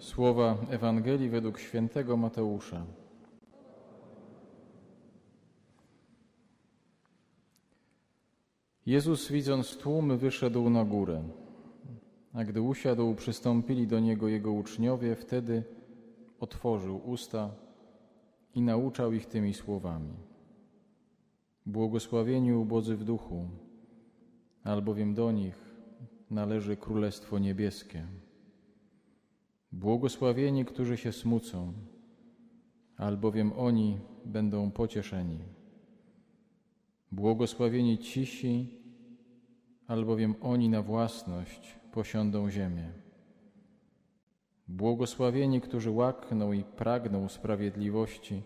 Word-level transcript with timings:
Słowa 0.00 0.56
Ewangelii 0.70 1.28
według 1.28 1.58
świętego 1.58 2.16
Mateusza. 2.16 2.86
Jezus, 8.86 9.28
widząc 9.28 9.76
tłum, 9.76 10.18
wyszedł 10.18 10.70
na 10.70 10.84
górę. 10.84 11.22
A 12.32 12.44
gdy 12.44 12.60
usiadł, 12.60 13.14
przystąpili 13.14 13.86
do 13.86 14.00
niego 14.00 14.28
jego 14.28 14.52
uczniowie, 14.52 15.16
wtedy 15.16 15.62
otworzył 16.40 17.00
usta 17.10 17.50
i 18.54 18.62
nauczał 18.62 19.12
ich 19.12 19.26
tymi 19.26 19.54
słowami. 19.54 20.12
Błogosławieni 21.66 22.52
ubodzy 22.52 22.96
w 22.96 23.04
duchu, 23.04 23.48
albowiem 24.64 25.14
do 25.14 25.32
nich 25.32 25.56
należy 26.30 26.76
Królestwo 26.76 27.38
Niebieskie. 27.38 28.06
Błogosławieni, 29.72 30.64
którzy 30.64 30.96
się 30.96 31.12
smucą, 31.12 31.72
albowiem 32.96 33.52
oni 33.56 33.98
będą 34.24 34.70
pocieszeni. 34.70 35.38
Błogosławieni 37.12 37.98
cisi, 37.98 38.80
albowiem 39.86 40.34
oni 40.40 40.68
na 40.68 40.82
własność 40.82 41.78
posiądą 41.92 42.50
ziemię. 42.50 42.92
Błogosławieni, 44.68 45.60
którzy 45.60 45.90
łakną 45.90 46.52
i 46.52 46.64
pragną 46.64 47.28
sprawiedliwości, 47.28 48.42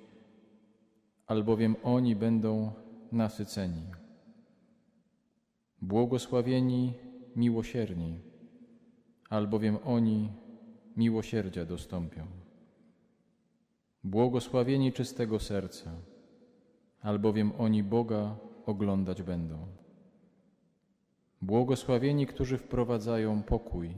albowiem 1.26 1.76
oni 1.82 2.16
będą 2.16 2.72
nasyceni. 3.12 3.82
Błogosławieni 5.82 6.92
miłosierni, 7.36 8.20
albowiem 9.30 9.78
oni 9.84 10.43
miłosierdzia 10.96 11.64
dostąpią. 11.64 12.26
Błogosławieni 14.04 14.92
czystego 14.92 15.40
serca, 15.40 15.90
albowiem 17.02 17.52
oni 17.58 17.82
Boga 17.82 18.36
oglądać 18.66 19.22
będą. 19.22 19.66
Błogosławieni, 21.42 22.26
którzy 22.26 22.58
wprowadzają 22.58 23.42
pokój, 23.42 23.94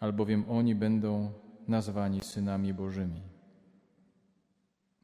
albowiem 0.00 0.44
oni 0.48 0.74
będą 0.74 1.32
nazwani 1.68 2.20
synami 2.20 2.74
Bożymi. 2.74 3.22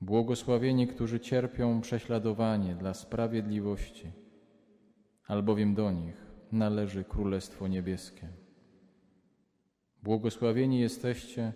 Błogosławieni, 0.01 0.87
którzy 0.87 1.21
cierpią 1.21 1.81
prześladowanie 1.81 2.75
dla 2.75 2.95
sprawiedliwości, 2.95 4.13
albowiem 5.27 5.75
do 5.75 5.91
nich 5.91 6.27
należy 6.53 7.05
Królestwo 7.05 7.69
Niebieskie. 7.69 8.42
Błogosławieni 10.03 10.81
jesteście, 10.81 11.53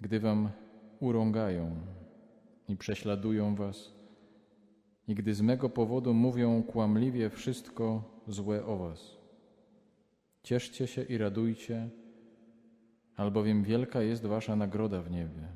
gdy 0.00 0.20
wam 0.20 0.50
urągają 1.00 1.76
i 2.68 2.76
prześladują 2.76 3.54
was, 3.54 3.92
i 5.08 5.14
gdy 5.14 5.34
z 5.34 5.40
mego 5.40 5.68
powodu 5.70 6.14
mówią 6.14 6.62
kłamliwie 6.62 7.30
wszystko 7.30 8.02
złe 8.28 8.64
o 8.64 8.76
was. 8.76 9.16
Cieszcie 10.42 10.86
się 10.86 11.02
i 11.02 11.18
radujcie, 11.18 11.88
albowiem 13.16 13.64
wielka 13.64 14.02
jest 14.02 14.26
wasza 14.26 14.56
nagroda 14.56 15.02
w 15.02 15.10
niebie. 15.10 15.48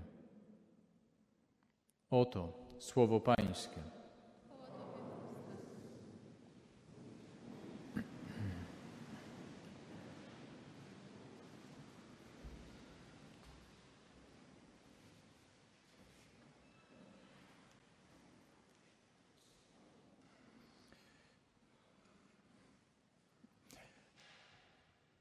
Oto 2.10 2.52
słowo 2.78 3.20
Pańskie. 3.20 4.01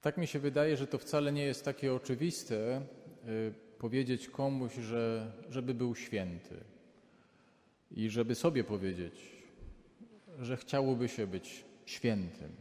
Tak 0.01 0.17
mi 0.17 0.28
się 0.28 0.39
wydaje, 0.39 0.78
że 0.78 0.88
to 0.88 0.97
wcale 0.97 1.31
nie 1.31 1.44
jest 1.44 1.66
takie 1.66 1.94
oczywiste 1.94 2.81
y, 3.28 3.53
powiedzieć 3.78 4.29
komuś, 4.29 4.75
że, 4.75 5.31
żeby 5.50 5.73
był 5.73 5.95
święty 5.95 6.56
i 7.91 8.09
żeby 8.09 8.35
sobie 8.35 8.63
powiedzieć, 8.63 9.22
że 10.39 10.57
chciałoby 10.57 11.07
się 11.07 11.28
być 11.28 11.66
świętym. 11.85 12.51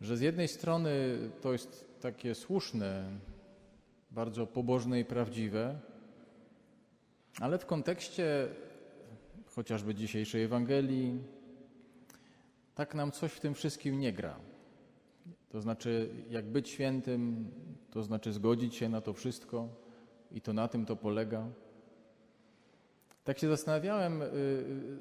Że 0.00 0.16
z 0.16 0.20
jednej 0.20 0.48
strony 0.48 1.18
to 1.40 1.52
jest 1.52 1.84
takie 2.00 2.34
słuszne, 2.34 3.10
bardzo 4.10 4.46
pobożne 4.46 5.00
i 5.00 5.04
prawdziwe, 5.04 5.78
ale 7.40 7.58
w 7.58 7.66
kontekście 7.66 8.48
chociażby 9.46 9.94
dzisiejszej 9.94 10.42
Ewangelii, 10.42 11.18
tak 12.74 12.94
nam 12.94 13.12
coś 13.12 13.32
w 13.32 13.40
tym 13.40 13.54
wszystkim 13.54 14.00
nie 14.00 14.12
gra. 14.12 14.51
To 15.52 15.60
znaczy, 15.60 16.08
jak 16.30 16.44
być 16.44 16.68
świętym, 16.68 17.50
to 17.90 18.02
znaczy 18.02 18.32
zgodzić 18.32 18.74
się 18.74 18.88
na 18.88 19.00
to 19.00 19.12
wszystko 19.12 19.68
i 20.30 20.40
to 20.40 20.52
na 20.52 20.68
tym 20.68 20.86
to 20.86 20.96
polega. 20.96 21.48
Tak 23.24 23.38
się 23.38 23.48
zastanawiałem, 23.48 24.22
y, 24.22 24.26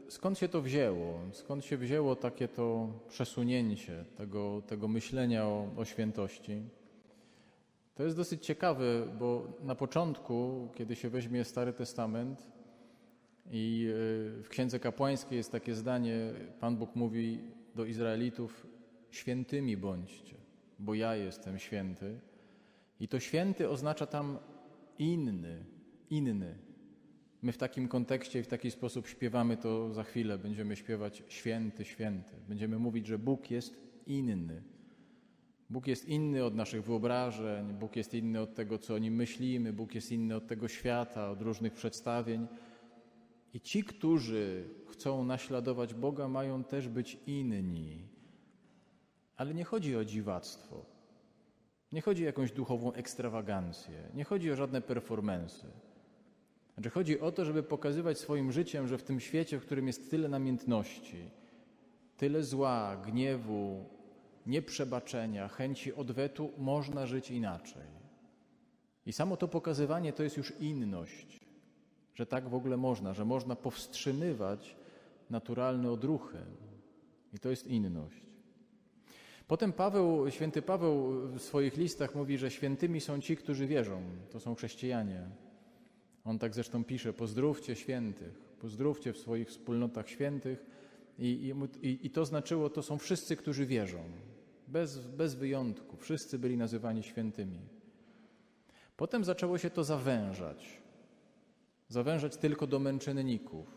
y, 0.07 0.11
skąd 0.11 0.37
się 0.37 0.47
to 0.47 0.61
wzięło, 0.61 1.19
skąd 1.31 1.65
się 1.65 1.77
wzięło 1.77 2.15
takie 2.15 2.47
to 2.47 2.89
przesunięcie 3.09 4.05
tego, 4.17 4.61
tego 4.67 4.87
myślenia 4.87 5.45
o, 5.45 5.67
o 5.77 5.85
świętości. 5.85 6.61
To 7.95 8.03
jest 8.03 8.15
dosyć 8.15 8.45
ciekawe, 8.45 9.07
bo 9.19 9.47
na 9.63 9.75
początku, 9.75 10.67
kiedy 10.75 10.95
się 10.95 11.09
weźmie 11.09 11.43
Stary 11.43 11.73
Testament 11.73 12.47
i 13.51 13.87
y, 14.39 14.43
w 14.43 14.49
Księdze 14.49 14.79
Kapłańskiej 14.79 15.37
jest 15.37 15.51
takie 15.51 15.75
zdanie, 15.75 16.33
Pan 16.59 16.77
Bóg 16.77 16.95
mówi 16.95 17.39
do 17.75 17.85
Izraelitów, 17.85 18.67
świętymi 19.11 19.77
bądźcie, 19.77 20.40
bo 20.81 20.95
ja 20.95 21.15
jestem 21.15 21.59
święty. 21.59 22.19
I 22.99 23.07
to 23.07 23.19
święty 23.19 23.69
oznacza 23.69 24.05
tam 24.05 24.37
inny, 24.99 25.65
inny. 26.09 26.57
My 27.41 27.51
w 27.51 27.57
takim 27.57 27.87
kontekście 27.87 28.39
i 28.39 28.43
w 28.43 28.47
taki 28.47 28.71
sposób 28.71 29.07
śpiewamy 29.07 29.57
to 29.57 29.93
za 29.93 30.03
chwilę. 30.03 30.37
Będziemy 30.37 30.75
śpiewać 30.75 31.23
święty, 31.27 31.85
święty. 31.85 32.35
Będziemy 32.47 32.79
mówić, 32.79 33.07
że 33.07 33.19
Bóg 33.19 33.51
jest 33.51 33.77
inny. 34.07 34.63
Bóg 35.69 35.87
jest 35.87 36.09
inny 36.09 36.43
od 36.43 36.55
naszych 36.55 36.83
wyobrażeń, 36.83 37.73
Bóg 37.73 37.95
jest 37.95 38.13
inny 38.13 38.41
od 38.41 38.55
tego, 38.55 38.77
co 38.77 38.93
o 38.93 38.97
nim 38.97 39.15
myślimy, 39.15 39.73
Bóg 39.73 39.95
jest 39.95 40.11
inny 40.11 40.35
od 40.35 40.47
tego 40.47 40.67
świata, 40.67 41.31
od 41.31 41.41
różnych 41.41 41.73
przedstawień. 41.73 42.47
I 43.53 43.61
ci, 43.61 43.83
którzy 43.83 44.69
chcą 44.87 45.25
naśladować 45.25 45.93
Boga, 45.93 46.27
mają 46.27 46.63
też 46.63 46.87
być 46.87 47.17
inni. 47.27 48.10
Ale 49.41 49.53
nie 49.53 49.63
chodzi 49.63 49.95
o 49.95 50.05
dziwactwo. 50.05 50.85
Nie 51.91 52.01
chodzi 52.01 52.23
o 52.23 52.25
jakąś 52.25 52.51
duchową 52.51 52.93
ekstrawagancję. 52.93 54.03
Nie 54.13 54.23
chodzi 54.23 54.51
o 54.51 54.55
żadne 54.55 54.81
performensy. 54.81 55.67
Znaczy 56.73 56.89
chodzi 56.89 57.19
o 57.19 57.31
to, 57.31 57.45
żeby 57.45 57.63
pokazywać 57.63 58.19
swoim 58.19 58.51
życiem, 58.51 58.87
że 58.87 58.97
w 58.97 59.03
tym 59.03 59.19
świecie, 59.19 59.59
w 59.59 59.65
którym 59.65 59.87
jest 59.87 60.11
tyle 60.11 60.29
namiętności, 60.29 61.29
tyle 62.17 62.43
zła, 62.43 62.97
gniewu, 63.05 63.85
nieprzebaczenia, 64.45 65.47
chęci 65.47 65.93
odwetu, 65.93 66.51
można 66.57 67.07
żyć 67.07 67.31
inaczej. 67.31 67.87
I 69.05 69.13
samo 69.13 69.37
to 69.37 69.47
pokazywanie 69.47 70.13
to 70.13 70.23
jest 70.23 70.37
już 70.37 70.53
inność, 70.59 71.39
że 72.15 72.25
tak 72.25 72.49
w 72.49 72.55
ogóle 72.55 72.77
można, 72.77 73.13
że 73.13 73.25
można 73.25 73.55
powstrzymywać 73.55 74.75
naturalne 75.29 75.91
odruchy. 75.91 76.37
I 77.33 77.39
to 77.39 77.49
jest 77.49 77.67
inność. 77.67 78.30
Potem 79.51 79.73
Paweł, 79.73 80.31
święty 80.31 80.61
Paweł 80.61 81.11
w 81.37 81.39
swoich 81.41 81.77
listach 81.77 82.15
mówi, 82.15 82.37
że 82.37 82.51
świętymi 82.51 83.01
są 83.01 83.21
ci, 83.21 83.37
którzy 83.37 83.67
wierzą. 83.67 84.01
To 84.29 84.39
są 84.39 84.55
chrześcijanie. 84.55 85.29
On 86.25 86.39
tak 86.39 86.53
zresztą 86.53 86.83
pisze: 86.83 87.13
pozdrówcie 87.13 87.75
świętych, 87.75 88.33
pozdrówcie 88.59 89.13
w 89.13 89.17
swoich 89.17 89.47
wspólnotach 89.47 90.09
świętych. 90.09 90.65
I, 91.19 91.53
i, 91.81 92.05
I, 92.05 92.09
to 92.09 92.25
znaczyło, 92.25 92.69
to 92.69 92.83
są 92.83 92.97
wszyscy, 92.97 93.35
którzy 93.35 93.65
wierzą. 93.65 94.03
Bez, 94.67 95.07
bez 95.07 95.35
wyjątku. 95.35 95.97
Wszyscy 95.97 96.39
byli 96.39 96.57
nazywani 96.57 97.03
świętymi. 97.03 97.59
Potem 98.97 99.23
zaczęło 99.23 99.57
się 99.57 99.69
to 99.69 99.83
zawężać. 99.83 100.81
Zawężać 101.87 102.37
tylko 102.37 102.67
do 102.67 102.79
męczenników 102.79 103.67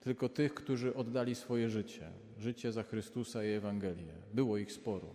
tylko 0.00 0.28
tych, 0.28 0.54
którzy 0.54 0.94
oddali 0.94 1.34
swoje 1.34 1.68
życie, 1.68 2.10
życie 2.38 2.72
za 2.72 2.82
Chrystusa 2.82 3.44
i 3.44 3.48
Ewangelię. 3.48 4.12
Było 4.34 4.58
ich 4.58 4.72
sporo. 4.72 5.14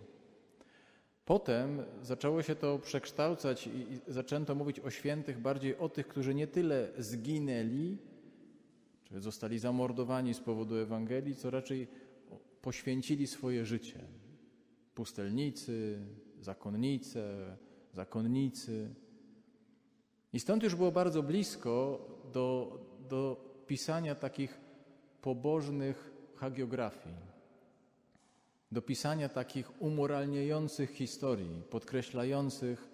Potem 1.24 1.82
zaczęło 2.02 2.42
się 2.42 2.54
to 2.54 2.78
przekształcać 2.78 3.66
i 3.66 3.86
zaczęto 4.08 4.54
mówić 4.54 4.80
o 4.80 4.90
świętych 4.90 5.38
bardziej 5.38 5.76
o 5.76 5.88
tych, 5.88 6.08
którzy 6.08 6.34
nie 6.34 6.46
tyle 6.46 6.88
zginęli, 6.98 7.98
czy 9.04 9.20
zostali 9.20 9.58
zamordowani 9.58 10.34
z 10.34 10.40
powodu 10.40 10.76
Ewangelii, 10.76 11.36
co 11.36 11.50
raczej 11.50 11.88
poświęcili 12.62 13.26
swoje 13.26 13.64
życie. 13.64 14.00
Pustelnicy, 14.94 15.98
zakonnice, 16.40 17.56
zakonnicy, 17.94 18.94
I 20.34 20.40
stąd 20.40 20.62
już 20.62 20.74
było 20.74 20.92
bardzo 20.92 21.22
blisko 21.22 22.06
do, 22.32 22.78
do 23.08 23.36
pisania 23.66 24.14
takich 24.14 24.60
pobożnych 25.22 26.13
hagiografii, 26.44 27.16
do 28.72 28.82
pisania 28.82 29.28
takich 29.28 29.82
umoralniających 29.82 30.90
historii, 30.90 31.62
podkreślających 31.70 32.88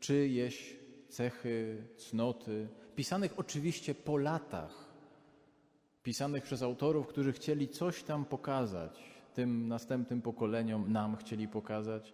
czyjeś 0.00 0.76
cechy, 1.08 1.82
cnoty, 1.96 2.68
pisanych 2.96 3.32
oczywiście 3.36 3.94
po 3.94 4.16
latach, 4.16 4.74
pisanych 6.02 6.42
przez 6.42 6.62
autorów, 6.62 7.06
którzy 7.06 7.32
chcieli 7.32 7.68
coś 7.68 8.02
tam 8.02 8.24
pokazać, 8.24 9.00
tym 9.34 9.68
następnym 9.68 10.22
pokoleniom, 10.22 10.92
nam 10.92 11.16
chcieli 11.16 11.48
pokazać, 11.48 12.12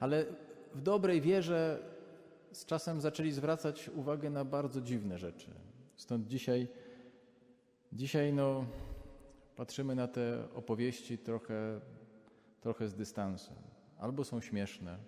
ale 0.00 0.24
w 0.74 0.82
dobrej 0.82 1.20
wierze 1.20 1.78
z 2.52 2.64
czasem 2.64 3.00
zaczęli 3.00 3.32
zwracać 3.32 3.88
uwagę 3.88 4.30
na 4.30 4.44
bardzo 4.44 4.80
dziwne 4.80 5.18
rzeczy. 5.18 5.50
Stąd 5.96 6.26
dzisiaj, 6.26 6.68
dzisiaj 7.92 8.32
no, 8.32 8.64
patrzymy 9.60 9.94
na 9.94 10.08
te 10.08 10.48
opowieści 10.54 11.18
trochę, 11.18 11.80
trochę 12.60 12.88
z 12.88 12.94
dystansem. 12.94 13.56
Albo 13.98 14.24
są 14.24 14.40
śmieszne, 14.40 14.98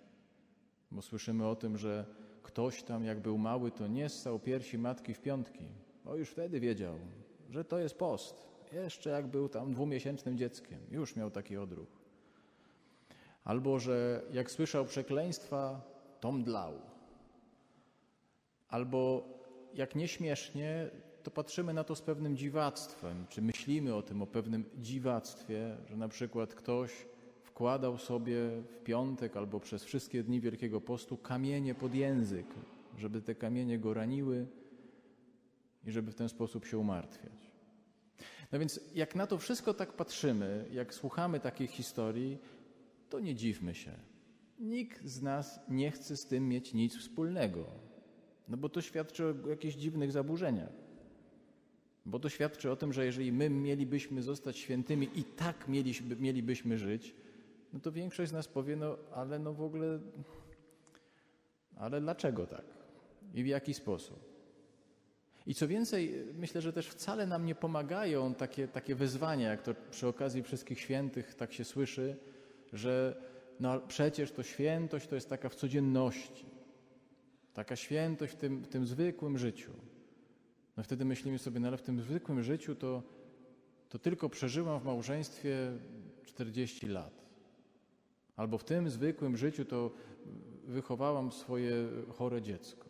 bo 0.90 1.02
słyszymy 1.02 1.46
o 1.46 1.56
tym, 1.56 1.78
że 1.78 2.04
ktoś 2.42 2.82
tam, 2.82 3.04
jak 3.04 3.20
był 3.20 3.38
mały, 3.38 3.70
to 3.70 3.86
nie 3.86 4.08
ssał 4.08 4.38
piersi 4.38 4.78
matki 4.78 5.14
w 5.14 5.20
piątki, 5.20 5.64
bo 6.04 6.16
już 6.16 6.30
wtedy 6.30 6.60
wiedział, 6.60 6.94
że 7.50 7.64
to 7.64 7.78
jest 7.78 7.98
post. 7.98 8.46
Jeszcze 8.72 9.10
jak 9.10 9.26
był 9.26 9.48
tam 9.48 9.72
dwumiesięcznym 9.72 10.38
dzieckiem, 10.38 10.78
już 10.90 11.16
miał 11.16 11.30
taki 11.30 11.56
odruch. 11.56 11.88
Albo 13.44 13.78
że 13.78 14.22
jak 14.32 14.50
słyszał 14.50 14.84
przekleństwa, 14.84 15.80
to 16.20 16.32
mdlał. 16.32 16.72
Albo 18.68 19.24
jak 19.74 19.94
nieśmiesznie, 19.94 20.90
to 21.22 21.30
patrzymy 21.30 21.74
na 21.74 21.84
to 21.84 21.94
z 21.94 22.02
pewnym 22.02 22.36
dziwactwem, 22.36 23.26
czy 23.28 23.42
myślimy 23.42 23.94
o 23.94 24.02
tym, 24.02 24.22
o 24.22 24.26
pewnym 24.26 24.64
dziwactwie, 24.78 25.76
że 25.86 25.96
na 25.96 26.08
przykład 26.08 26.54
ktoś 26.54 27.06
wkładał 27.42 27.98
sobie 27.98 28.36
w 28.62 28.84
piątek 28.84 29.36
albo 29.36 29.60
przez 29.60 29.84
wszystkie 29.84 30.22
dni 30.22 30.40
Wielkiego 30.40 30.80
Postu 30.80 31.16
kamienie 31.16 31.74
pod 31.74 31.94
język, 31.94 32.46
żeby 32.98 33.22
te 33.22 33.34
kamienie 33.34 33.78
go 33.78 33.94
raniły 33.94 34.46
i 35.84 35.90
żeby 35.90 36.12
w 36.12 36.14
ten 36.14 36.28
sposób 36.28 36.66
się 36.66 36.78
umartwiać. 36.78 37.52
No 38.52 38.58
więc 38.58 38.80
jak 38.94 39.14
na 39.14 39.26
to 39.26 39.38
wszystko 39.38 39.74
tak 39.74 39.92
patrzymy, 39.92 40.68
jak 40.72 40.94
słuchamy 40.94 41.40
takich 41.40 41.70
historii, 41.70 42.38
to 43.08 43.20
nie 43.20 43.34
dziwmy 43.34 43.74
się. 43.74 43.92
Nikt 44.58 45.04
z 45.04 45.22
nas 45.22 45.60
nie 45.68 45.90
chce 45.90 46.16
z 46.16 46.26
tym 46.26 46.48
mieć 46.48 46.74
nic 46.74 46.96
wspólnego, 46.96 47.64
no 48.48 48.56
bo 48.56 48.68
to 48.68 48.82
świadczy 48.82 49.24
o 49.24 49.48
jakichś 49.48 49.74
dziwnych 49.74 50.12
zaburzeniach. 50.12 50.72
Bo 52.06 52.18
to 52.18 52.28
świadczy 52.28 52.70
o 52.70 52.76
tym, 52.76 52.92
że 52.92 53.04
jeżeli 53.04 53.32
my 53.32 53.50
mielibyśmy 53.50 54.22
zostać 54.22 54.58
świętymi 54.58 55.08
i 55.14 55.24
tak 55.24 55.68
mieliśmy, 55.68 56.16
mielibyśmy 56.16 56.78
żyć, 56.78 57.14
no 57.72 57.80
to 57.80 57.92
większość 57.92 58.30
z 58.30 58.34
nas 58.34 58.48
powie, 58.48 58.76
no 58.76 58.96
ale 59.14 59.38
no 59.38 59.54
w 59.54 59.62
ogóle, 59.62 60.00
ale 61.76 62.00
dlaczego 62.00 62.46
tak? 62.46 62.64
I 63.34 63.42
w 63.42 63.46
jaki 63.46 63.74
sposób? 63.74 64.32
I 65.46 65.54
co 65.54 65.68
więcej, 65.68 66.26
myślę, 66.34 66.60
że 66.60 66.72
też 66.72 66.88
wcale 66.88 67.26
nam 67.26 67.46
nie 67.46 67.54
pomagają 67.54 68.34
takie, 68.34 68.68
takie 68.68 68.94
wyzwania, 68.94 69.50
jak 69.50 69.62
to 69.62 69.74
przy 69.90 70.06
okazji 70.06 70.42
wszystkich 70.42 70.80
świętych 70.80 71.34
tak 71.34 71.52
się 71.52 71.64
słyszy, 71.64 72.16
że 72.72 73.22
no 73.60 73.80
przecież 73.80 74.32
to 74.32 74.42
świętość 74.42 75.06
to 75.06 75.14
jest 75.14 75.28
taka 75.28 75.48
w 75.48 75.54
codzienności, 75.54 76.46
taka 77.54 77.76
świętość 77.76 78.32
w 78.32 78.36
tym, 78.36 78.62
w 78.62 78.68
tym 78.68 78.86
zwykłym 78.86 79.38
życiu. 79.38 79.72
No 80.76 80.82
wtedy 80.82 81.04
myślimy 81.04 81.38
sobie, 81.38 81.60
no 81.60 81.68
ale 81.68 81.76
w 81.76 81.82
tym 81.82 82.00
zwykłym 82.00 82.42
życiu 82.42 82.74
to, 82.74 83.02
to 83.88 83.98
tylko 83.98 84.28
przeżyłam 84.28 84.80
w 84.80 84.84
małżeństwie 84.84 85.56
40 86.24 86.86
lat. 86.86 87.22
Albo 88.36 88.58
w 88.58 88.64
tym 88.64 88.90
zwykłym 88.90 89.36
życiu 89.36 89.64
to 89.64 89.90
wychowałam 90.64 91.32
swoje 91.32 91.74
chore 92.08 92.42
dziecko. 92.42 92.88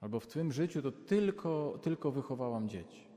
Albo 0.00 0.20
w 0.20 0.26
tym 0.26 0.52
życiu 0.52 0.82
to 0.82 0.92
tylko, 0.92 1.78
tylko 1.82 2.10
wychowałam 2.10 2.68
dzieci. 2.68 3.10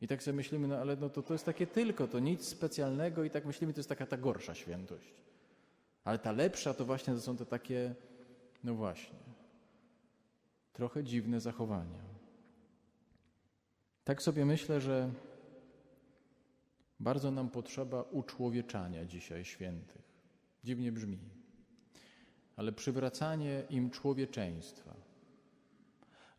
I 0.00 0.08
tak 0.08 0.22
sobie 0.22 0.36
myślimy, 0.36 0.68
no 0.68 0.76
ale 0.76 0.96
no 0.96 1.08
to, 1.10 1.22
to 1.22 1.34
jest 1.34 1.44
takie 1.44 1.66
tylko, 1.66 2.08
to 2.08 2.18
nic 2.18 2.48
specjalnego 2.48 3.24
i 3.24 3.30
tak 3.30 3.44
myślimy, 3.44 3.72
to 3.72 3.80
jest 3.80 3.88
taka 3.88 4.06
ta 4.06 4.16
gorsza 4.16 4.54
świętość. 4.54 5.22
Ale 6.04 6.18
ta 6.18 6.32
lepsza 6.32 6.74
to 6.74 6.84
właśnie 6.84 7.14
to 7.14 7.20
są 7.20 7.36
te 7.36 7.46
takie, 7.46 7.94
no 8.64 8.74
właśnie, 8.74 9.18
trochę 10.72 11.04
dziwne 11.04 11.40
zachowania. 11.40 12.11
Tak 14.04 14.22
sobie 14.22 14.44
myślę, 14.44 14.80
że 14.80 15.10
bardzo 17.00 17.30
nam 17.30 17.50
potrzeba 17.50 18.02
uczłowieczania 18.02 19.04
dzisiaj 19.04 19.44
świętych. 19.44 20.02
Dziwnie 20.64 20.92
brzmi, 20.92 21.18
ale 22.56 22.72
przywracanie 22.72 23.62
im 23.70 23.90
człowieczeństwa, 23.90 24.94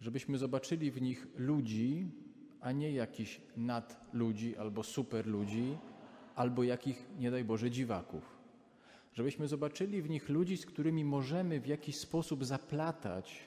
żebyśmy 0.01 0.37
zobaczyli 0.37 0.91
w 0.91 1.01
nich 1.01 1.27
ludzi, 1.35 2.11
a 2.61 2.71
nie 2.71 2.91
jakichś 2.91 3.41
nadludzi 3.57 4.57
albo 4.57 4.83
superludzi, 4.83 5.77
albo 6.35 6.63
jakich, 6.63 7.05
nie 7.19 7.31
daj 7.31 7.43
Boże, 7.43 7.71
dziwaków. 7.71 8.37
Żebyśmy 9.13 9.47
zobaczyli 9.47 10.01
w 10.01 10.09
nich 10.09 10.29
ludzi, 10.29 10.57
z 10.57 10.65
którymi 10.65 11.05
możemy 11.05 11.59
w 11.59 11.67
jakiś 11.67 11.97
sposób 11.97 12.45
zaplatać 12.45 13.39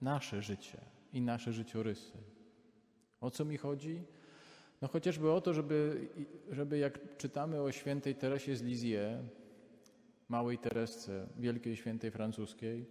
nasze 0.00 0.42
życie 0.42 0.80
i 1.12 1.20
nasze 1.20 1.52
życiorysy. 1.52 2.37
O 3.20 3.30
co 3.30 3.44
mi 3.44 3.56
chodzi? 3.56 4.02
No 4.82 4.88
chociażby 4.88 5.32
o 5.32 5.40
to, 5.40 5.54
żeby, 5.54 6.08
żeby 6.50 6.78
jak 6.78 7.16
czytamy 7.16 7.62
o 7.62 7.72
świętej 7.72 8.14
Teresie 8.14 8.56
z 8.56 8.62
Lizie, 8.62 9.18
małej 10.28 10.58
Teresce, 10.58 11.26
wielkiej 11.36 11.76
świętej 11.76 12.10
francuskiej, 12.10 12.86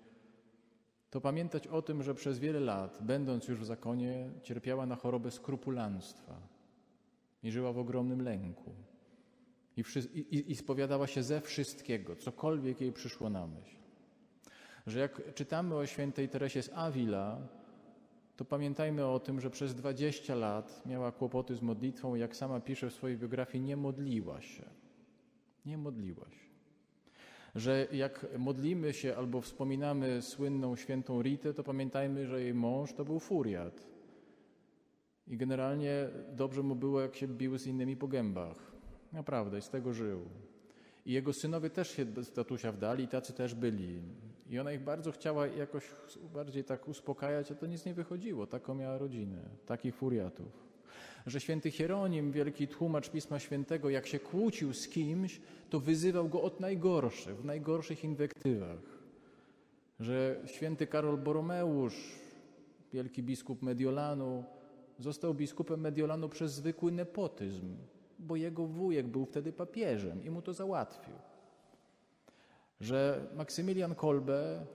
to 1.10 1.22
pamiętać 1.22 1.68
o 1.68 1.82
tym, 1.82 2.04
że 2.04 2.16
przez 2.16 2.40
wiele 2.40 2.60
lat, 2.60 2.98
będąc 3.02 3.48
już 3.48 3.60
w 3.60 3.66
zakonie, 3.66 4.30
cierpiała 4.44 4.86
na 4.86 4.96
chorobę 4.96 5.32
skrupulanstwa 5.32 6.42
i 7.44 7.52
żyła 7.52 7.74
w 7.74 7.78
ogromnym 7.78 8.22
lęku. 8.22 8.76
I, 9.78 9.84
i, 10.16 10.52
I 10.52 10.56
spowiadała 10.56 11.08
się 11.08 11.24
ze 11.24 11.42
wszystkiego, 11.42 12.16
cokolwiek 12.16 12.82
jej 12.82 12.92
przyszło 12.92 13.30
na 13.30 13.48
myśl. 13.48 13.78
Że 14.88 15.00
jak 15.00 15.34
czytamy 15.34 15.76
o 15.76 15.86
świętej 15.86 16.30
Teresie 16.30 16.64
z 16.64 16.70
Avila, 16.74 17.48
to 18.38 18.46
pamiętajmy 18.46 19.06
o 19.06 19.20
tym, 19.20 19.42
że 19.42 19.50
przez 19.50 19.76
20 19.76 20.36
lat 20.36 20.86
miała 20.86 21.12
kłopoty 21.12 21.56
z 21.56 21.62
modlitwą, 21.62 22.16
jak 22.16 22.36
sama 22.36 22.60
pisze 22.60 22.90
w 22.90 22.94
swojej 22.94 23.18
biografii, 23.18 23.64
nie 23.64 23.78
modliła 23.78 24.42
się. 24.42 24.64
Nie 25.66 25.78
modliła 25.78 26.30
się. 26.30 26.48
Że 27.56 27.88
jak 27.92 28.26
modlimy 28.38 28.94
się 28.94 29.16
albo 29.16 29.42
wspominamy 29.42 30.22
słynną 30.22 30.76
świętą 30.76 31.22
Ritę, 31.22 31.54
to 31.54 31.64
pamiętajmy, 31.64 32.28
że 32.28 32.42
jej 32.42 32.54
mąż 32.54 32.94
to 32.94 33.06
był 33.06 33.20
furiat. 33.20 33.88
I 35.28 35.38
generalnie 35.38 36.10
dobrze 36.32 36.64
mu 36.64 36.76
było, 36.76 37.02
jak 37.02 37.16
się 37.16 37.28
biły 37.28 37.60
z 37.60 37.68
innymi 37.68 37.98
po 37.98 38.08
gębach. 38.08 38.72
Naprawdę, 39.14 39.62
z 39.62 39.70
tego 39.70 39.94
żył. 39.94 40.30
I 41.08 41.12
jego 41.12 41.34
synowie 41.34 41.70
też 41.70 41.92
się 41.92 42.06
z 42.24 42.32
tatusia 42.32 42.72
wdali, 42.72 43.08
tacy 43.08 43.34
też 43.34 43.56
byli. 43.56 44.02
I 44.50 44.60
ona 44.60 44.74
ich 44.74 44.84
bardzo 44.84 45.12
chciała 45.12 45.48
jakoś 45.48 45.84
bardziej 46.34 46.64
tak 46.64 46.88
uspokajać, 46.88 47.52
a 47.52 47.56
to 47.56 47.66
nic 47.66 47.86
nie 47.86 47.94
wychodziło. 47.94 48.48
Taką 48.48 48.76
miała 48.76 48.98
rodzinę, 48.98 49.42
takich 49.66 49.96
furiatów. 49.96 50.68
Że 51.26 51.40
święty 51.40 51.72
Hieronim, 51.72 52.32
wielki 52.32 52.68
tłumacz 52.68 53.10
Pisma 53.10 53.40
Świętego, 53.40 53.90
jak 53.90 54.08
się 54.08 54.20
kłócił 54.20 54.74
z 54.74 54.88
kimś, 54.88 55.42
to 55.70 55.80
wyzywał 55.80 56.30
go 56.30 56.42
od 56.42 56.60
najgorszych, 56.60 57.38
w 57.38 57.46
najgorszych 57.46 58.04
inwektywach. 58.04 58.80
Że 60.00 60.42
święty 60.46 60.88
Karol 60.88 61.18
Boromeusz, 61.18 62.20
wielki 62.94 63.24
biskup 63.24 63.62
Mediolanu, 63.62 64.44
został 65.00 65.34
biskupem 65.34 65.80
Mediolanu 65.80 66.30
przez 66.30 66.54
zwykły 66.54 66.92
nepotyzm, 66.92 67.78
bo 68.28 68.36
jego 68.36 68.66
wujek 68.66 69.08
był 69.08 69.26
wtedy 69.26 69.54
papieżem 69.54 70.24
i 70.24 70.30
mu 70.30 70.42
to 70.42 70.54
załatwił 70.54 71.14
że 72.82 73.28
Maksymilian 73.36 73.96
Kolbe, 73.96 74.66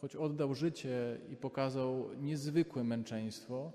choć 0.00 0.16
oddał 0.16 0.54
życie 0.54 1.18
i 1.30 1.36
pokazał 1.36 2.08
niezwykłe 2.20 2.84
męczeństwo, 2.84 3.72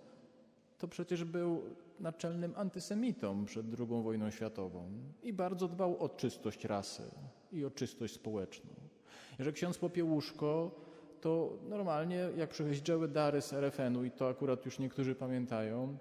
to 0.78 0.88
przecież 0.88 1.24
był 1.24 1.62
naczelnym 2.00 2.54
antysemitą 2.56 3.46
przed 3.46 3.66
II 3.80 4.04
wojną 4.04 4.32
światową 4.32 4.90
i 5.24 5.34
bardzo 5.34 5.68
dbał 5.68 5.98
o 6.04 6.10
czystość 6.10 6.66
rasy 6.66 7.04
i 7.52 7.66
o 7.66 7.72
czystość 7.72 8.14
społeczną. 8.14 8.74
Że 9.40 9.52
ksiądz 9.52 9.78
Popiełuszko 9.78 10.72
to 11.22 11.58
normalnie, 11.70 12.30
jak 12.38 12.50
przyjeżdżały 12.50 13.08
dary 13.08 13.42
z 13.42 13.54
RFN-u 13.54 14.04
i 14.04 14.12
to 14.12 14.30
akurat 14.30 14.66
już 14.66 14.80
niektórzy 14.80 15.16
pamiętają, 15.16 15.98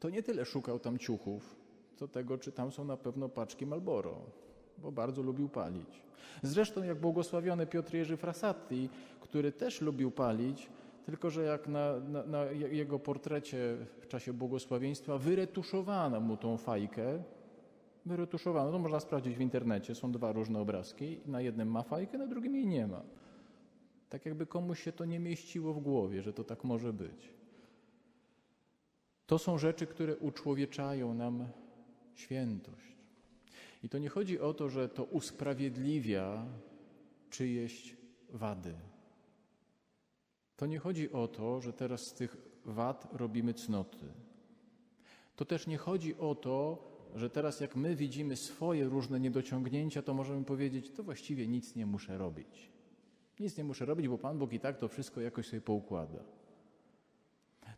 to 0.00 0.10
nie 0.10 0.22
tyle 0.22 0.44
szukał 0.44 0.78
tam 0.78 0.98
ciuchów, 0.98 1.56
to 1.98 2.08
tego, 2.08 2.38
czy 2.38 2.52
tam 2.52 2.72
są 2.72 2.84
na 2.84 2.96
pewno 2.96 3.28
paczki 3.28 3.66
Malboro 3.66 4.16
bo 4.82 4.92
bardzo 4.92 5.22
lubił 5.22 5.48
palić. 5.48 6.02
Zresztą 6.42 6.82
jak 6.82 7.00
błogosławiony 7.00 7.66
Piotr 7.66 7.94
Jerzy 7.94 8.16
Frassati, 8.16 8.88
który 9.20 9.52
też 9.52 9.80
lubił 9.80 10.10
palić, 10.10 10.70
tylko 11.06 11.30
że 11.30 11.42
jak 11.42 11.68
na, 11.68 12.00
na, 12.00 12.22
na 12.22 12.44
jego 12.50 12.98
portrecie 12.98 13.76
w 14.00 14.06
czasie 14.08 14.32
błogosławieństwa 14.32 15.18
wyretuszowano 15.18 16.20
mu 16.20 16.36
tą 16.36 16.56
fajkę, 16.56 17.22
wyretuszowano, 18.06 18.72
to 18.72 18.78
można 18.78 19.00
sprawdzić 19.00 19.36
w 19.36 19.40
internecie, 19.40 19.94
są 19.94 20.12
dwa 20.12 20.32
różne 20.32 20.60
obrazki, 20.60 21.20
na 21.26 21.40
jednym 21.40 21.70
ma 21.70 21.82
fajkę, 21.82 22.18
na 22.18 22.26
drugim 22.26 22.54
jej 22.54 22.66
nie 22.66 22.86
ma. 22.86 23.02
Tak 24.08 24.26
jakby 24.26 24.46
komuś 24.46 24.82
się 24.82 24.92
to 24.92 25.04
nie 25.04 25.20
mieściło 25.20 25.74
w 25.74 25.80
głowie, 25.80 26.22
że 26.22 26.32
to 26.32 26.44
tak 26.44 26.64
może 26.64 26.92
być. 26.92 27.32
To 29.26 29.38
są 29.38 29.58
rzeczy, 29.58 29.86
które 29.86 30.16
uczłowieczają 30.16 31.14
nam 31.14 31.48
świętość. 32.18 32.96
I 33.82 33.88
to 33.88 33.98
nie 33.98 34.08
chodzi 34.08 34.40
o 34.40 34.54
to, 34.54 34.68
że 34.68 34.88
to 34.88 35.04
usprawiedliwia 35.04 36.46
czyjeś 37.30 37.96
wady. 38.32 38.74
To 40.56 40.66
nie 40.66 40.78
chodzi 40.78 41.12
o 41.12 41.28
to, 41.28 41.60
że 41.60 41.72
teraz 41.72 42.06
z 42.06 42.14
tych 42.14 42.36
wad 42.64 43.08
robimy 43.12 43.54
cnoty. 43.54 44.06
To 45.36 45.44
też 45.44 45.66
nie 45.66 45.78
chodzi 45.78 46.16
o 46.16 46.34
to, 46.34 46.88
że 47.14 47.30
teraz 47.30 47.60
jak 47.60 47.76
my 47.76 47.96
widzimy 47.96 48.36
swoje 48.36 48.84
różne 48.84 49.20
niedociągnięcia, 49.20 50.02
to 50.02 50.14
możemy 50.14 50.44
powiedzieć, 50.44 50.90
to 50.90 51.02
właściwie 51.02 51.48
nic 51.48 51.74
nie 51.74 51.86
muszę 51.86 52.18
robić. 52.18 52.72
Nic 53.40 53.56
nie 53.56 53.64
muszę 53.64 53.84
robić, 53.84 54.08
bo 54.08 54.18
Pan 54.18 54.38
Bóg 54.38 54.52
i 54.52 54.60
tak 54.60 54.78
to 54.78 54.88
wszystko 54.88 55.20
jakoś 55.20 55.46
sobie 55.46 55.60
poukłada. 55.60 56.37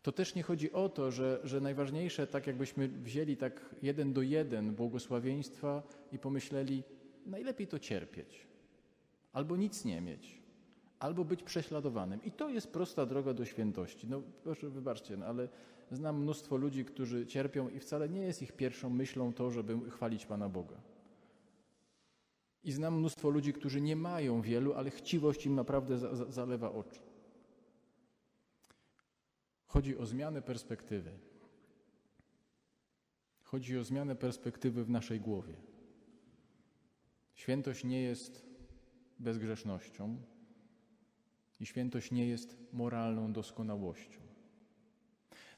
To 0.01 0.11
też 0.11 0.35
nie 0.35 0.43
chodzi 0.43 0.71
o 0.71 0.89
to, 0.89 1.11
że, 1.11 1.39
że 1.43 1.61
najważniejsze, 1.61 2.27
tak 2.27 2.47
jakbyśmy 2.47 2.87
wzięli 2.87 3.37
tak 3.37 3.75
jeden 3.81 4.13
do 4.13 4.21
jeden 4.21 4.75
błogosławieństwa 4.75 5.83
i 6.11 6.19
pomyśleli, 6.19 6.83
najlepiej 7.25 7.67
to 7.67 7.79
cierpieć, 7.79 8.47
albo 9.33 9.57
nic 9.57 9.85
nie 9.85 10.01
mieć, 10.01 10.41
albo 10.99 11.25
być 11.25 11.43
prześladowanym. 11.43 12.23
I 12.23 12.31
to 12.31 12.49
jest 12.49 12.71
prosta 12.71 13.05
droga 13.05 13.33
do 13.33 13.45
świętości. 13.45 14.07
No 14.09 14.21
proszę, 14.43 14.69
wybaczcie, 14.69 15.17
no, 15.17 15.25
ale 15.25 15.49
znam 15.91 16.21
mnóstwo 16.21 16.57
ludzi, 16.57 16.85
którzy 16.85 17.27
cierpią 17.27 17.69
i 17.69 17.79
wcale 17.79 18.09
nie 18.09 18.21
jest 18.21 18.41
ich 18.41 18.51
pierwszą 18.51 18.89
myślą 18.89 19.33
to, 19.33 19.51
żeby 19.51 19.89
chwalić 19.89 20.25
Pana 20.25 20.49
Boga. 20.49 20.77
I 22.63 22.71
znam 22.71 22.97
mnóstwo 22.97 23.29
ludzi, 23.29 23.53
którzy 23.53 23.81
nie 23.81 23.95
mają 23.95 24.41
wielu, 24.41 24.73
ale 24.73 24.89
chciwość 24.89 25.45
im 25.45 25.55
naprawdę 25.55 25.97
za, 25.97 26.15
za, 26.15 26.25
zalewa 26.25 26.71
oczy. 26.71 26.99
Chodzi 29.71 29.97
o 29.97 30.05
zmianę 30.05 30.41
perspektywy. 30.41 31.11
Chodzi 33.43 33.77
o 33.77 33.83
zmianę 33.83 34.15
perspektywy 34.15 34.83
w 34.83 34.89
naszej 34.89 35.19
głowie. 35.19 35.53
Świętość 37.33 37.83
nie 37.83 38.01
jest 38.01 38.45
bezgrzesznością 39.19 40.17
i 41.59 41.65
świętość 41.65 42.11
nie 42.11 42.27
jest 42.27 42.57
moralną 42.73 43.33
doskonałością. 43.33 44.19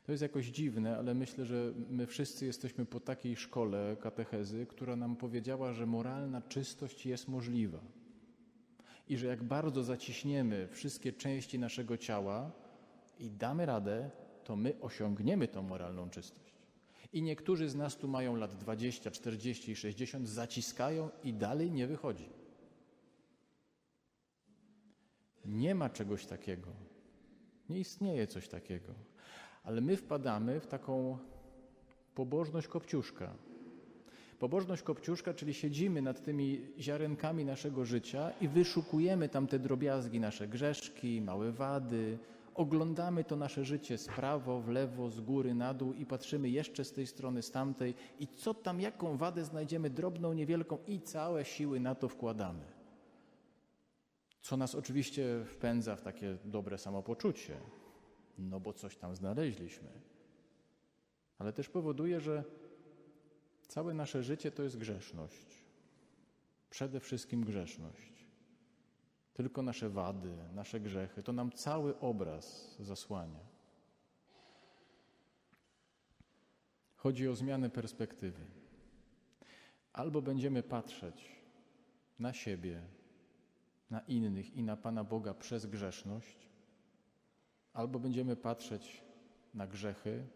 To 0.03 0.11
jest 0.11 0.21
jakoś 0.21 0.45
dziwne, 0.45 0.97
ale 0.97 1.13
myślę, 1.13 1.45
że 1.45 1.73
my 1.89 2.07
wszyscy 2.07 2.45
jesteśmy 2.45 2.85
po 2.85 2.99
takiej 2.99 3.35
szkole 3.35 3.97
katechezy, 4.01 4.65
która 4.65 4.95
nam 4.95 5.15
powiedziała, 5.15 5.73
że 5.73 5.85
moralna 5.85 6.41
czystość 6.41 7.05
jest 7.05 7.27
możliwa. 7.27 7.79
I 9.09 9.17
że 9.17 9.27
jak 9.27 9.43
bardzo 9.43 9.83
zaciśniemy 9.83 10.67
wszystkie 10.71 11.13
części 11.13 11.59
naszego 11.59 11.97
ciała 11.97 12.62
i 13.19 13.31
damy 13.31 13.65
radę, 13.65 14.09
to 14.43 14.55
my 14.55 14.73
osiągniemy 14.81 15.47
tą 15.47 15.61
moralną 15.61 16.09
czystość. 16.09 16.53
I 17.13 17.21
niektórzy 17.21 17.69
z 17.69 17.75
nas 17.75 17.97
tu 17.97 18.07
mają 18.07 18.35
lat 18.35 18.55
20, 18.55 19.11
40 19.11 19.71
i 19.71 19.75
60, 19.75 20.29
zaciskają 20.29 21.09
i 21.23 21.33
dalej 21.33 21.71
nie 21.71 21.87
wychodzi. 21.87 22.29
Nie 25.45 25.75
ma 25.75 25.89
czegoś 25.89 26.25
takiego. 26.25 26.67
Nie 27.69 27.79
istnieje 27.79 28.27
coś 28.27 28.47
takiego. 28.47 28.93
Ale 29.63 29.81
my 29.81 29.97
wpadamy 29.97 30.59
w 30.59 30.67
taką 30.67 31.17
pobożność 32.15 32.67
kopciuszka. 32.67 33.33
Pobożność 34.39 34.83
kopciuszka, 34.83 35.33
czyli 35.33 35.53
siedzimy 35.53 36.01
nad 36.01 36.23
tymi 36.23 36.61
ziarenkami 36.79 37.45
naszego 37.45 37.85
życia 37.85 38.31
i 38.41 38.47
wyszukujemy 38.47 39.29
tam 39.29 39.47
te 39.47 39.59
drobiazgi, 39.59 40.19
nasze 40.19 40.47
grzeszki, 40.47 41.21
małe 41.21 41.51
wady, 41.51 42.17
oglądamy 42.55 43.23
to 43.23 43.35
nasze 43.35 43.65
życie 43.65 43.97
z 43.97 44.07
prawo, 44.07 44.61
w 44.61 44.69
lewo, 44.69 45.09
z 45.09 45.21
góry, 45.21 45.53
na 45.53 45.73
dół 45.73 45.93
i 45.93 46.05
patrzymy 46.05 46.49
jeszcze 46.49 46.85
z 46.85 46.91
tej 46.93 47.07
strony, 47.07 47.41
z 47.41 47.51
tamtej 47.51 47.95
i 48.19 48.27
co 48.27 48.53
tam, 48.53 48.81
jaką 48.81 49.17
wadę 49.17 49.45
znajdziemy, 49.45 49.89
drobną, 49.89 50.33
niewielką 50.33 50.77
i 50.87 51.01
całe 51.01 51.45
siły 51.45 51.79
na 51.79 51.95
to 51.95 52.09
wkładamy. 52.09 52.65
Co 54.41 54.57
nas 54.57 54.75
oczywiście 54.75 55.45
wpędza 55.45 55.95
w 55.95 56.01
takie 56.01 56.37
dobre 56.45 56.77
samopoczucie, 56.77 57.57
no 58.37 58.59
bo 58.59 58.73
coś 58.73 58.95
tam 58.95 59.15
znaleźliśmy. 59.15 59.89
Ale 61.39 61.53
też 61.53 61.69
powoduje, 61.69 62.19
że 62.19 62.43
całe 63.67 63.93
nasze 63.93 64.23
życie 64.23 64.51
to 64.51 64.63
jest 64.63 64.77
grzeszność. 64.77 65.63
Przede 66.69 66.99
wszystkim 66.99 67.43
grzeszność. 67.43 68.22
Tylko 69.33 69.61
nasze 69.61 69.89
wady, 69.89 70.37
nasze 70.53 70.79
grzechy, 70.79 71.23
to 71.23 71.33
nam 71.33 71.51
cały 71.51 71.99
obraz 71.99 72.75
zasłania. 72.79 73.39
Chodzi 76.95 77.27
o 77.27 77.35
zmianę 77.35 77.69
perspektywy. 77.69 78.45
Albo 79.93 80.21
będziemy 80.21 80.63
patrzeć 80.63 81.41
na 82.19 82.33
siebie, 82.33 82.81
na 83.89 83.99
innych 83.99 84.55
i 84.55 84.63
na 84.63 84.77
Pana 84.77 85.03
Boga 85.03 85.33
przez 85.33 85.65
grzeszność, 85.65 86.49
albo 87.73 87.99
będziemy 87.99 88.35
patrzeć 88.35 89.03
na 89.53 89.67
grzechy, 89.67 90.27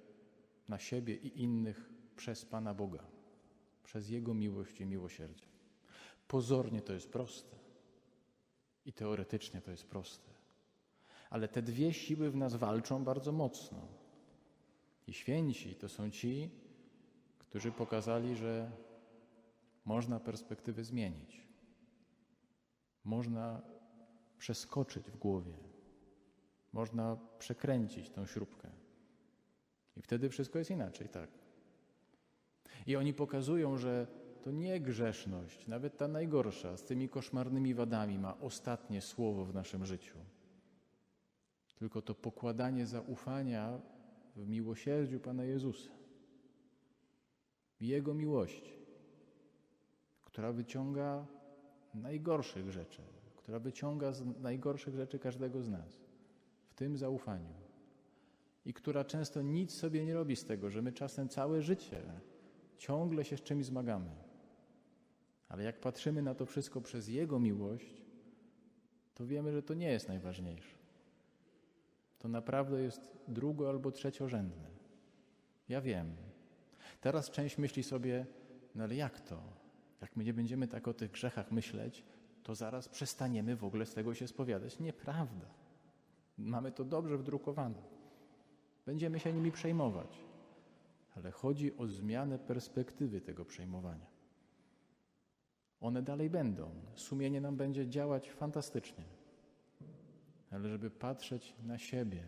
na 0.68 0.80
siebie 0.80 1.16
i 1.16 1.42
innych 1.42 1.90
przez 2.16 2.46
Pana 2.46 2.74
Boga, 2.74 3.04
przez 3.84 4.10
Jego 4.10 4.34
miłość 4.34 4.82
i 4.82 4.86
miłosierdzie. 4.86 5.46
Pozornie 6.28 6.82
to 6.82 6.94
jest 6.94 7.12
proste 7.12 7.67
i 8.88 8.94
teoretycznie 8.94 9.62
to 9.62 9.72
jest 9.72 9.86
proste, 9.86 10.30
ale 11.30 11.48
te 11.48 11.62
dwie 11.62 11.94
siły 11.94 12.32
w 12.32 12.36
nas 12.36 12.56
walczą 12.56 13.04
bardzo 13.04 13.32
mocno. 13.32 13.88
I 15.08 15.14
święci 15.14 15.76
to 15.76 15.90
są 15.90 16.12
ci, 16.12 16.50
którzy 17.40 17.72
pokazali, 17.72 18.36
że 18.36 18.72
można 19.86 20.20
perspektywy 20.20 20.84
zmienić. 20.84 21.48
Można 23.04 23.62
przeskoczyć 24.38 25.12
w 25.12 25.18
głowie. 25.18 25.58
Można 26.74 27.18
przekręcić 27.40 28.10
tą 28.10 28.26
śrubkę. 28.26 28.70
I 29.98 30.02
wtedy 30.02 30.30
wszystko 30.30 30.60
jest 30.60 30.72
inaczej, 30.72 31.10
tak. 31.10 31.30
I 32.88 32.96
oni 32.96 33.14
pokazują, 33.14 33.78
że 33.78 34.08
to 34.48 34.52
nie 34.52 34.80
grzeszność, 34.80 35.68
nawet 35.68 35.98
ta 35.98 36.08
najgorsza, 36.08 36.78
z 36.78 36.84
tymi 36.84 37.10
koszmarnymi 37.10 37.74
wadami, 37.74 38.20
ma 38.20 38.40
ostatnie 38.40 39.02
słowo 39.02 39.46
w 39.46 39.54
naszym 39.54 39.86
życiu. 39.86 40.18
Tylko 41.76 42.02
to 42.02 42.16
pokładanie 42.16 42.86
zaufania 42.86 43.80
w 44.36 44.48
miłosierdziu 44.48 45.20
Pana 45.20 45.44
Jezusa, 45.44 45.92
w 47.80 47.84
Jego 47.84 48.14
miłości, 48.14 48.74
która 50.24 50.52
wyciąga 50.52 51.26
najgorszych 51.94 52.72
rzeczy, 52.72 53.02
która 53.36 53.60
wyciąga 53.60 54.12
z 54.12 54.40
najgorszych 54.40 54.96
rzeczy 54.96 55.20
każdego 55.20 55.62
z 55.62 55.70
nas, 55.70 56.00
w 56.70 56.74
tym 56.74 56.98
zaufaniu. 56.98 57.54
I 58.66 58.74
która 58.74 59.04
często 59.04 59.42
nic 59.42 59.72
sobie 59.72 60.06
nie 60.06 60.14
robi 60.14 60.36
z 60.36 60.46
tego, 60.46 60.70
że 60.70 60.82
my 60.82 60.92
czasem 60.92 61.30
całe 61.30 61.62
życie 61.62 62.02
ciągle 62.78 63.26
się 63.26 63.38
z 63.38 63.42
czymś 63.42 63.66
zmagamy. 63.66 64.27
Ale 65.50 65.64
jak 65.64 65.80
patrzymy 65.80 66.22
na 66.22 66.36
to 66.36 66.46
wszystko 66.46 66.82
przez 66.82 67.08
Jego 67.08 67.40
miłość, 67.40 68.02
to 69.16 69.26
wiemy, 69.26 69.52
że 69.52 69.64
to 69.64 69.74
nie 69.74 69.92
jest 69.92 70.08
najważniejsze. 70.08 70.78
To 72.20 72.28
naprawdę 72.28 72.82
jest 72.82 73.18
drugo 73.28 73.70
albo 73.70 73.92
trzeciorzędne. 73.92 74.70
Ja 75.70 75.82
wiem. 75.82 76.16
Teraz 77.02 77.32
część 77.32 77.58
myśli 77.58 77.84
sobie, 77.84 78.26
no 78.76 78.84
ale 78.84 78.96
jak 78.96 79.20
to? 79.20 79.44
Jak 80.02 80.16
my 80.16 80.24
nie 80.24 80.34
będziemy 80.34 80.68
tak 80.68 80.88
o 80.88 80.94
tych 80.94 81.12
grzechach 81.12 81.52
myśleć, 81.52 82.04
to 82.44 82.56
zaraz 82.56 82.90
przestaniemy 82.90 83.56
w 83.56 83.64
ogóle 83.64 83.86
z 83.86 83.94
tego 83.94 84.14
się 84.14 84.28
spowiadać. 84.28 84.80
Nieprawda. 84.80 85.48
Mamy 86.38 86.72
to 86.72 86.86
dobrze 86.86 87.18
wdrukowane. 87.18 87.82
Będziemy 88.86 89.20
się 89.20 89.34
nimi 89.34 89.52
przejmować. 89.52 90.18
Ale 91.16 91.32
chodzi 91.32 91.78
o 91.78 91.88
zmianę 91.88 92.40
perspektywy 92.40 93.22
tego 93.22 93.46
przejmowania. 93.46 94.17
One 95.82 96.02
dalej 96.02 96.30
będą. 96.30 96.70
Sumienie 96.96 97.42
nam 97.42 97.58
będzie 97.58 97.90
działać 97.90 98.32
fantastycznie. 98.32 99.04
Ale 100.52 100.70
żeby 100.70 100.92
patrzeć 100.92 101.56
na 101.64 101.78
siebie 101.78 102.24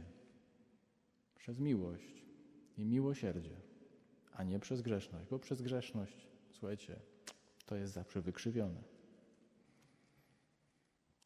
przez 1.36 1.60
miłość 1.60 2.26
i 2.78 2.86
miłosierdzie, 2.86 3.56
a 4.34 4.44
nie 4.44 4.60
przez 4.60 4.82
grzeszność, 4.82 5.30
bo 5.30 5.40
przez 5.40 5.62
grzeszność, 5.62 6.28
słuchajcie, 6.52 7.00
to 7.66 7.76
jest 7.76 7.94
zawsze 7.94 8.22
wykrzywione. 8.22 8.99